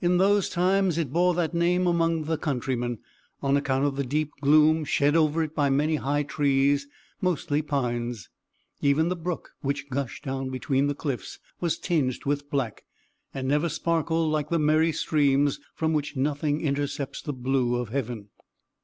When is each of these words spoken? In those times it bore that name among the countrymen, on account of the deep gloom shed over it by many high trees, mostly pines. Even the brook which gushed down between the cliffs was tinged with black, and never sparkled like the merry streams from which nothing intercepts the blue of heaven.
In 0.00 0.18
those 0.18 0.48
times 0.48 0.98
it 0.98 1.12
bore 1.12 1.32
that 1.34 1.54
name 1.54 1.86
among 1.86 2.24
the 2.24 2.36
countrymen, 2.36 2.98
on 3.40 3.56
account 3.56 3.84
of 3.84 3.94
the 3.94 4.02
deep 4.04 4.32
gloom 4.40 4.84
shed 4.84 5.14
over 5.14 5.44
it 5.44 5.54
by 5.54 5.70
many 5.70 5.94
high 5.94 6.24
trees, 6.24 6.88
mostly 7.20 7.62
pines. 7.62 8.28
Even 8.82 9.10
the 9.10 9.14
brook 9.14 9.50
which 9.60 9.88
gushed 9.88 10.24
down 10.24 10.50
between 10.50 10.88
the 10.88 10.94
cliffs 10.96 11.38
was 11.60 11.78
tinged 11.78 12.24
with 12.24 12.50
black, 12.50 12.82
and 13.32 13.46
never 13.46 13.68
sparkled 13.68 14.32
like 14.32 14.48
the 14.48 14.58
merry 14.58 14.90
streams 14.90 15.60
from 15.76 15.92
which 15.92 16.16
nothing 16.16 16.60
intercepts 16.62 17.22
the 17.22 17.32
blue 17.32 17.76
of 17.76 17.90
heaven. 17.90 18.30